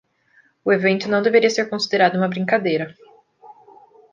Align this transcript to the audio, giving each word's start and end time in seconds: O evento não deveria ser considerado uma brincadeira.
O 0.65 0.73
evento 0.73 1.07
não 1.07 1.21
deveria 1.21 1.51
ser 1.51 1.69
considerado 1.69 2.15
uma 2.15 2.27
brincadeira. 2.27 2.95